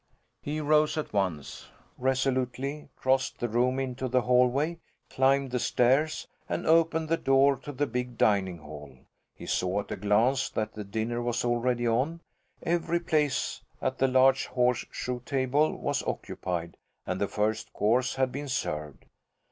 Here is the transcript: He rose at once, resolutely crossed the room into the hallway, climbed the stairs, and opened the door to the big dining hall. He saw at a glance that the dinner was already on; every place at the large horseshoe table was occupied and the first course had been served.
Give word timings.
He 0.41 0.59
rose 0.59 0.97
at 0.97 1.13
once, 1.13 1.67
resolutely 1.95 2.89
crossed 2.95 3.37
the 3.39 3.47
room 3.47 3.77
into 3.79 4.07
the 4.07 4.21
hallway, 4.23 4.79
climbed 5.11 5.51
the 5.51 5.59
stairs, 5.59 6.27
and 6.49 6.65
opened 6.65 7.07
the 7.07 7.17
door 7.17 7.55
to 7.57 7.71
the 7.71 7.85
big 7.85 8.17
dining 8.17 8.57
hall. 8.57 8.97
He 9.35 9.45
saw 9.45 9.81
at 9.81 9.91
a 9.91 9.95
glance 9.95 10.49
that 10.49 10.73
the 10.73 10.83
dinner 10.83 11.21
was 11.21 11.45
already 11.45 11.87
on; 11.87 12.21
every 12.63 12.99
place 12.99 13.61
at 13.79 13.99
the 13.99 14.07
large 14.07 14.47
horseshoe 14.47 15.19
table 15.19 15.77
was 15.77 16.01
occupied 16.07 16.77
and 17.05 17.21
the 17.21 17.27
first 17.27 17.71
course 17.71 18.15
had 18.15 18.31
been 18.31 18.47
served. 18.49 19.05